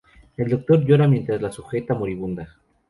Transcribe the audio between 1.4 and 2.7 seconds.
la sujeta, moribunda.